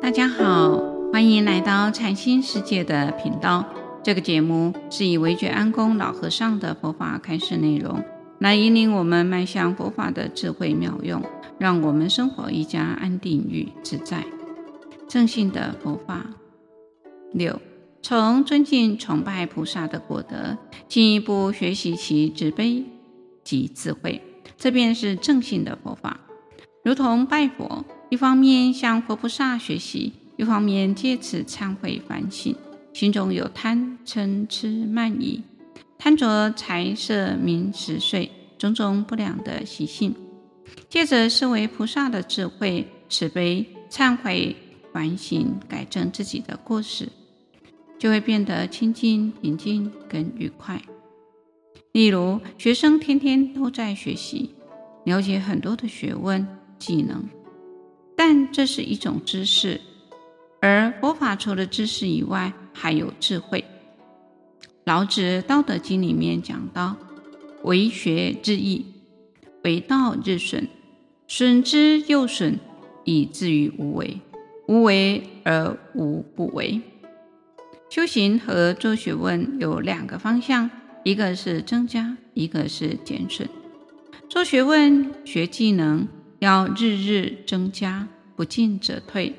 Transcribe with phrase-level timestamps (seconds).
[0.00, 0.78] 大家好，
[1.12, 3.64] 欢迎来到禅心世界的频道。
[4.02, 8.02] 这个节目是以惟觉安公老和尚的佛法开示内容，
[8.38, 11.22] 来引领我们迈向佛法的智慧妙用，
[11.58, 14.24] 让我们生活愈加安定与自在。
[15.08, 16.26] 正信的佛法
[17.32, 17.60] 六，
[18.02, 20.56] 从尊敬崇拜菩萨的果德，
[20.88, 22.84] 进一步学习其慈悲
[23.42, 24.22] 及智慧，
[24.56, 26.20] 这便是正信的佛法。
[26.84, 32.54] 如同拜佛，一方面向佛菩萨学习，一方面借此忏悔反省，
[32.92, 35.42] 心中有贪嗔痴慢疑、
[35.98, 40.14] 贪着财色名食睡种种不良的习性，
[40.88, 44.54] 借着思维菩萨的智慧、慈悲、忏悔
[44.92, 47.08] 反省，改正自己的过失，
[47.98, 50.80] 就会变得清净平静更愉快。
[51.90, 54.54] 例如，学生天天都在学习，
[55.04, 56.46] 了解很多的学问。
[56.78, 57.26] 技能，
[58.16, 59.80] 但这是一种知识，
[60.60, 63.64] 而佛法除了知识以外，还有智慧。
[64.84, 66.96] 老子《道德经》里面讲到
[67.62, 68.86] ：“为学日益，
[69.64, 70.66] 为道日损，
[71.28, 72.58] 损之又损，
[73.04, 74.20] 以至于无为。
[74.66, 76.80] 无为而无不为。”
[77.90, 80.70] 修行和做学问有两个方向，
[81.04, 83.48] 一个是增加，一个是减损。
[84.28, 86.08] 做学问、学技能。
[86.38, 88.06] 要日日增加，
[88.36, 89.32] 不进则退；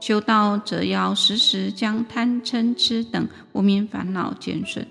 [0.00, 4.86] 修道则要时时将贪嗔痴等无明烦恼减损。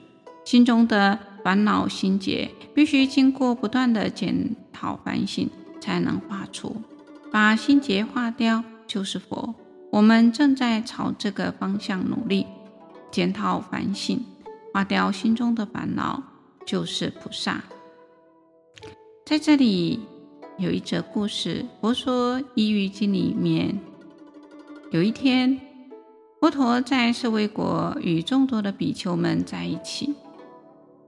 [0.45, 5.49] 心中的烦恼心结，必须经过不断的检讨反省，
[5.81, 6.81] 才能化除。
[7.31, 9.53] 把心结化掉，就是佛。
[9.91, 12.45] 我们正在朝这个方向努力，
[13.11, 14.23] 检讨反省，
[14.73, 16.23] 化掉心中的烦恼，
[16.65, 17.61] 就是菩萨。
[19.25, 19.99] 在这里。
[20.59, 23.79] 有一则故事，佛说《异喻经》里面，
[24.91, 25.57] 有一天，
[26.41, 30.13] 佛陀在舍卫国与众多的比丘们在一起。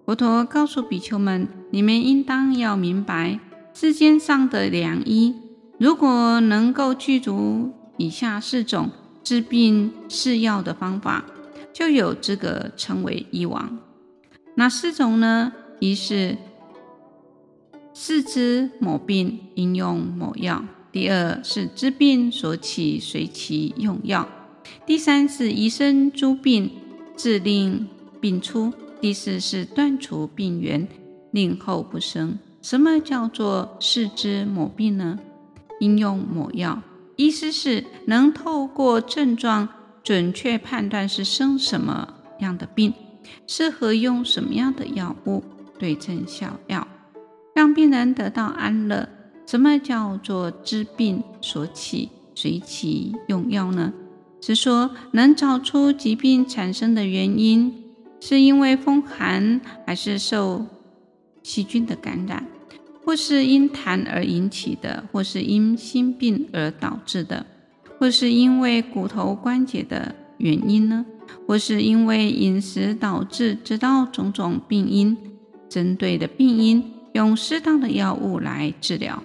[0.05, 3.41] 佛陀告诉比丘们：“你们应当要明白，
[3.73, 5.35] 世间上的良医，
[5.77, 8.89] 如果能够具足以下四种
[9.21, 11.25] 治病释药的方法，
[11.73, 13.77] 就有资格称为医王。
[14.55, 15.51] 哪四种呢？
[15.81, 16.37] 一是。”
[17.93, 24.25] 视之某病，应用某药；第二是知病所起，随其用药；
[24.85, 26.71] 第三是医生诸病，
[27.15, 27.87] 自令
[28.19, 28.71] 病出；
[29.01, 30.87] 第四是断除病源，
[31.31, 32.39] 令后不生。
[32.61, 35.19] 什么叫做视之某病呢？
[35.79, 36.81] 应用某药，
[37.15, 39.67] 意思是能透过症状
[40.03, 42.93] 准确判断是生什么样的病，
[43.47, 45.43] 适合用什么样的药物，
[45.79, 46.87] 对症下药。
[47.53, 49.07] 让病人得到安乐。
[49.45, 53.91] 什么叫做知病所起，随其用药呢？
[54.39, 57.83] 是说能找出疾病产生的原因，
[58.19, 60.65] 是因为风寒，还是受
[61.43, 62.45] 细菌的感染，
[63.03, 67.45] 或是因痰而引起的，或是因心病而导致的，
[67.99, 71.05] 或是因为骨头关节的原因呢？
[71.45, 75.17] 或是因为饮食导致，知道种种病因，
[75.67, 76.83] 针对的病因。
[77.13, 79.21] 用适当的药物来治疗，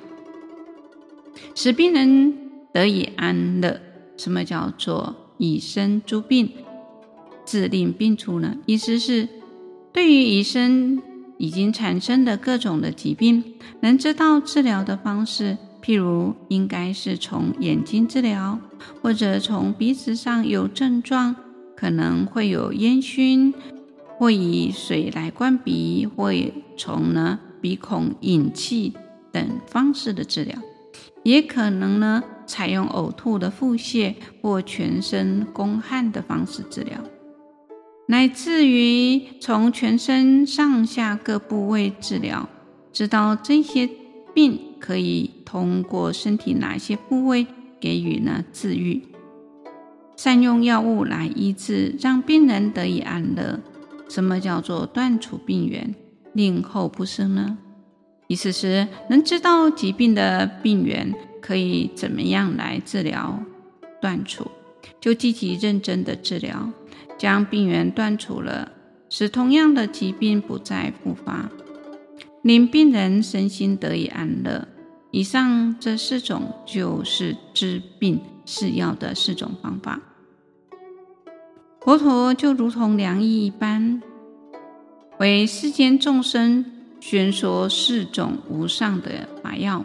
[1.54, 2.34] 使病人
[2.72, 3.80] 得以安乐。
[4.16, 6.50] 什么叫做以身诸病，
[7.44, 8.56] 自令病除呢？
[8.64, 9.28] 意思是，
[9.92, 11.02] 对于医生
[11.36, 13.44] 已经产生的各种的疾病，
[13.80, 15.58] 能知道治疗的方式。
[15.82, 18.58] 譬如，应该是从眼睛治疗，
[19.02, 21.36] 或者从鼻子上有症状，
[21.76, 23.54] 可能会有烟熏，
[24.18, 26.32] 或以水来灌鼻，或
[26.76, 27.38] 从呢。
[27.60, 28.92] 鼻孔引气
[29.32, 30.56] 等方式的治疗，
[31.22, 36.98] 也可能呢采用呕吐的腹泻或全身宫汗的方式治疗，
[38.08, 42.48] 乃至于从全身上下各部位治疗，
[42.92, 43.88] 知道这些
[44.34, 47.46] 病可以通过身体哪些部位
[47.80, 49.02] 给予呢治愈，
[50.16, 53.60] 善用药物来医治，让病人得以安乐。
[54.08, 55.92] 什么叫做断除病源？
[56.36, 57.56] 令后不生呢？
[58.26, 63.42] 意思是能知道疾病的病源，可以怎么样来治疗、
[64.02, 64.50] 断除，
[65.00, 66.70] 就积极认真的治疗，
[67.16, 68.70] 将病源断除了，
[69.08, 71.48] 使同样的疾病不再复发，
[72.42, 74.68] 令病人身心得以安乐。
[75.12, 80.02] 以上这四种就是治病是药的四种方法。
[81.80, 84.02] 佛陀就如同良医一般。
[85.18, 86.64] 为世间众生
[87.00, 89.84] 宣说四种无上的法药，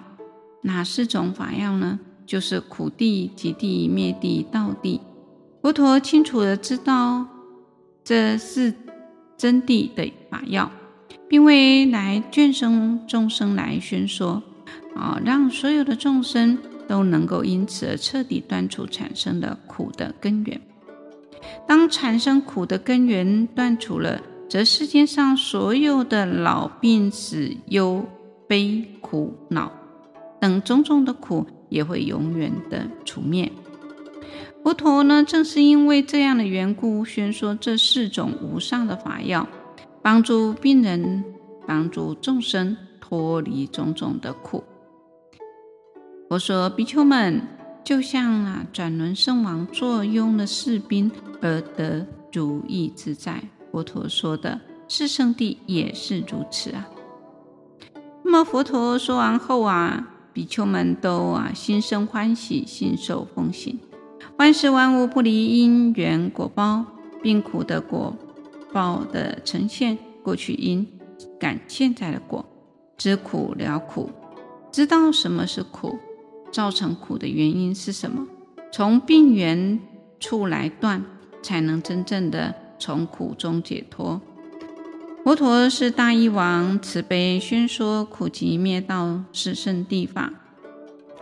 [0.62, 2.00] 哪四种法药呢？
[2.26, 5.02] 就是苦地、极地、灭地、道地。
[5.62, 7.26] 佛陀清楚地知道
[8.04, 8.74] 这是
[9.38, 10.70] 真谛的法要，
[11.28, 14.44] 并为来眷生众生来宣说，
[14.96, 16.58] 啊，让所有的众生
[16.88, 20.60] 都能够因此而彻底断除产生的苦的根源。
[21.68, 28.06] 当产生苦的根源断除了，则世间上所有的老病死、忧
[28.50, 29.72] 悲苦恼
[30.42, 33.50] 等种种的苦，也会永远的除灭。
[34.62, 39.48] 佛陀呢，正是因为这样的缘故，宣说这四种无上的法要，
[40.02, 41.24] 帮助病人，
[41.66, 44.66] 帮助众生脱离种种的苦。
[46.28, 47.42] 佛说：“比丘们，
[47.86, 51.10] 就像啊转轮圣王坐拥了士兵
[51.42, 56.88] 而得如意自在。”佛陀说的是圣谛也是如此啊。
[58.24, 63.80] 那么佛陀说完后啊，比丘们都啊心生欢喜，信受奉行。
[64.38, 66.86] 万事万物不离因缘果报，
[67.22, 68.16] 病苦的果
[68.72, 70.88] 报的呈现，过去因
[71.40, 72.46] 感现在的果，
[72.98, 74.10] 知苦了苦，
[74.72, 75.98] 知道什么是苦，
[76.52, 78.28] 造成苦的原因是什么，
[78.72, 79.80] 从病源
[80.20, 81.04] 处来断，
[81.42, 84.20] 才能真正的从苦中解脱。
[85.24, 90.34] 佛陀是大医王，慈悲宣说苦集灭道四圣谛法，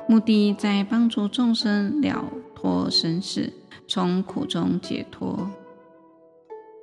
[0.07, 2.25] 目的在帮助众生了。
[2.61, 3.53] 脱生死，
[3.87, 5.49] 从苦中解脱，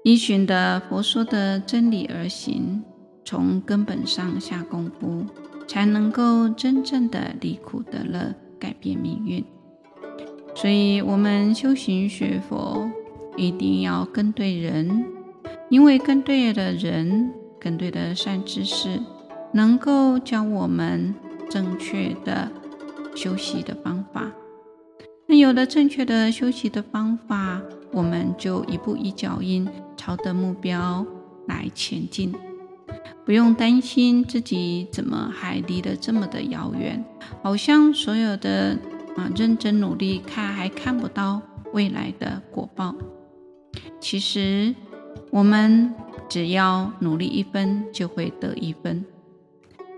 [0.04, 2.82] 依循的佛说的真理而行，
[3.26, 5.26] 从根本上下功夫，
[5.68, 9.44] 才能够真正的离苦得乐，改变命运。
[10.54, 12.90] 所以，我们修行学佛，
[13.36, 15.04] 一定要跟对人，
[15.68, 19.00] 因为跟对了人，跟对的善知识，
[19.52, 21.14] 能够教我们
[21.48, 22.50] 正确的
[23.14, 24.32] 修习的方法。
[25.26, 27.60] 那有了正确的修习的方法，
[27.92, 31.04] 我们就一步一脚印，朝着目标
[31.46, 32.32] 来前进，
[33.24, 37.04] 不用担心自己怎么还离得这么的遥远，
[37.42, 38.78] 好像所有的
[39.16, 41.42] 啊认真努力看还看不到
[41.72, 42.94] 未来的果报。
[44.08, 44.72] 其实
[45.32, 45.92] 我们
[46.28, 49.02] 只要努力一分，就会得一分；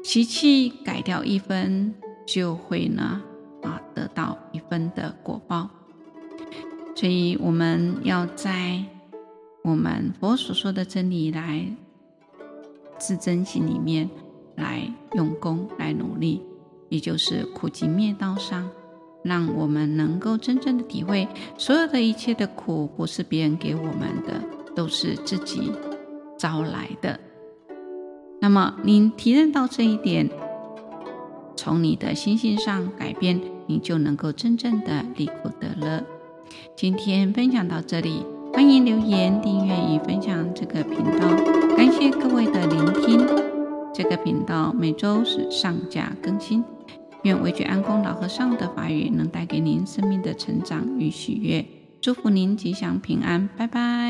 [0.02, 1.94] 习气改掉一分，
[2.26, 3.22] 就会呢。
[3.62, 5.68] 啊，得到一分的果报，
[6.94, 8.82] 所以我们要在
[9.60, 11.66] 我们佛所说的真理来
[12.96, 14.08] 自真心里面
[14.56, 16.40] 来用功来努力，
[16.88, 18.70] 也就是苦集灭道上，
[19.22, 24.42] 让我们能够真正的体会，所有的一切的苦不是别人给我们的，
[24.74, 25.72] 都是自己
[26.38, 27.18] 招来的。
[28.40, 30.30] 那么，您体认到这一点。
[31.56, 36.04] 从你的心性上改变，你就能够真正的离苦得乐。
[36.76, 41.28] 今天分享到这里，欢迎留言、订阅与分享这个频道。
[41.76, 43.26] 感谢各位的聆听。
[43.92, 46.64] 这个频道每周是上架更新。
[47.22, 51.64] 愿维觉安公老和尚的法语能带给您生命的成长与喜悦。
[52.00, 54.07] 祝福您吉祥平安，拜拜。